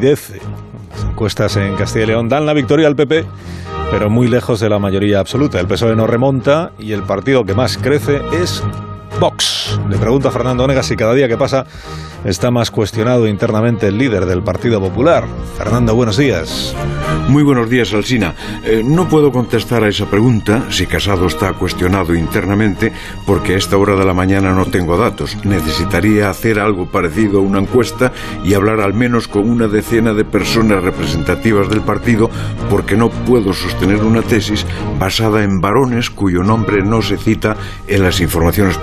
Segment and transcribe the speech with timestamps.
[0.00, 3.24] Las encuestas en Castilla y León dan la victoria al PP,
[3.90, 5.58] pero muy lejos de la mayoría absoluta.
[5.58, 8.62] El PSOE no remonta y el partido que más crece es
[9.20, 9.80] Vox.
[9.88, 11.66] Le pregunta a Fernando Onega si cada día que pasa
[12.24, 15.24] está más cuestionado internamente el líder del Partido Popular.
[15.56, 16.74] Fernando, buenos días.
[17.28, 18.34] Muy buenos días, Alsina.
[18.64, 22.92] Eh, no puedo contestar a esa pregunta si Casado está cuestionado internamente
[23.26, 25.36] porque a esta hora de la mañana no tengo datos.
[25.44, 28.12] Necesitaría hacer algo parecido a una encuesta
[28.44, 32.30] y hablar al menos con una decena de personas representativas del partido
[32.70, 34.64] porque no puedo sostener una tesis
[34.98, 37.56] basada en varones cuyo nombre no se cita
[37.88, 38.78] en las informaciones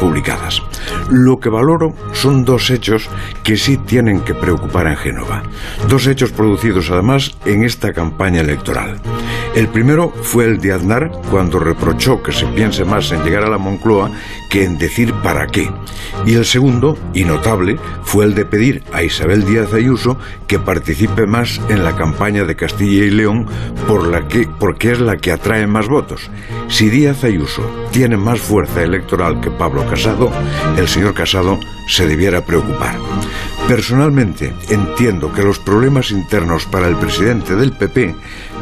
[1.12, 3.10] Lo que valoro son dos hechos
[3.44, 5.44] que sí tienen que preocupar en Génova.
[5.88, 9.00] Dos hechos producidos además en esta campaña electoral.
[9.56, 13.50] El primero fue el de Aznar cuando reprochó que se piense más en llegar a
[13.50, 14.12] la Moncloa
[14.50, 15.72] que en decir para qué.
[16.26, 21.26] Y el segundo, y notable, fue el de pedir a Isabel Díaz Ayuso que participe
[21.26, 23.46] más en la campaña de Castilla y León
[23.88, 26.30] por la que, porque es la que atrae más votos.
[26.68, 30.32] Si Díaz Ayuso tiene más fuerza electoral que Pablo Casado,
[30.78, 32.98] el señor Casado se debiera preocupar.
[33.68, 38.14] Personalmente entiendo que los problemas internos para el presidente del PP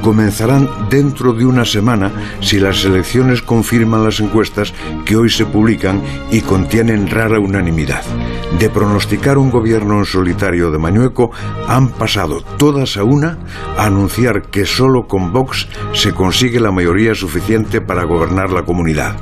[0.02, 4.74] comenzarán dentro de una semana si las elecciones confirman las encuestas
[5.06, 8.04] que hoy se publican y contienen rara unanimidad.
[8.60, 11.32] De pronosticar un gobierno en solitario de Mañueco
[11.68, 13.40] han pasado todas a una
[13.78, 19.18] a anunciar que solo con Vox se consigue la mayoría suficiente para gobernar la comunidad.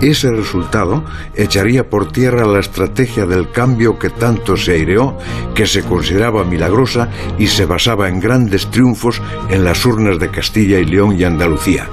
[0.00, 5.17] Ese resultado echaría por tierra la estrategia del cambio que tanto se aireó,
[5.54, 10.78] que se consideraba milagrosa y se basaba en grandes triunfos en las urnas de Castilla
[10.78, 11.88] y León y Andalucía.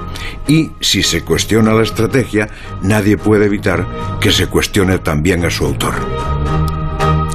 [0.47, 2.49] Y si se cuestiona la estrategia,
[2.81, 3.85] nadie puede evitar
[4.19, 5.95] que se cuestione también a su autor.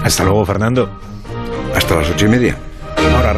[0.03, 0.91] Hasta luego, Fernando.
[1.75, 2.57] Hasta las ocho y media.
[2.97, 3.33] Ahora